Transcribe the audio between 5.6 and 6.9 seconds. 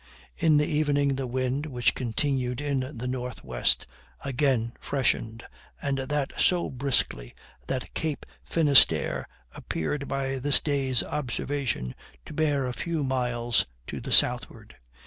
and that so